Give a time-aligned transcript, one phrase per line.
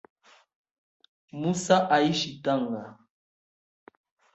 [1.39, 2.83] Mussa aishi Tanga